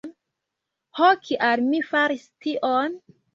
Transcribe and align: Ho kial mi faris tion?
Ho 0.99 1.09
kial 1.27 1.63
mi 1.67 1.83
faris 1.91 2.25
tion? 2.47 2.99